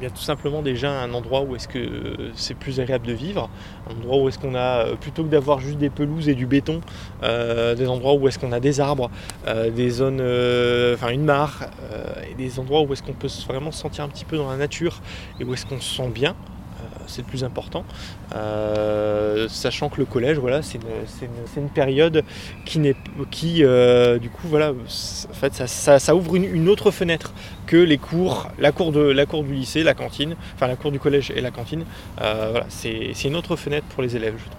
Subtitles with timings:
[0.00, 3.48] tout simplement déjà un endroit où est-ce que c'est plus agréable de vivre,
[3.88, 6.46] un endroit où est-ce qu'on a, euh, plutôt que d'avoir juste des pelouses et du
[6.46, 6.80] béton,
[7.22, 9.10] euh, des endroits où est-ce qu'on a des arbres,
[9.46, 10.20] euh, des zones,
[10.94, 11.66] enfin une mare,
[12.30, 14.56] et des endroits où est-ce qu'on peut vraiment se sentir un petit peu dans la
[14.56, 15.00] nature
[15.40, 16.34] et où est-ce qu'on se sent bien
[17.06, 17.84] c'est le plus important.
[19.48, 20.78] sachant que le collège, voilà, c'est
[21.56, 22.22] une, période
[22.64, 22.96] qui n'est
[23.30, 23.62] qui
[24.20, 27.32] du coup voilà, en fait ça, ouvre une, autre fenêtre
[27.66, 30.92] que les cours, la cour de la cour du lycée, la cantine, enfin la cour
[30.92, 31.84] du collège et la cantine.
[32.18, 34.58] voilà, c'est une autre fenêtre pour les élèves, je trouve.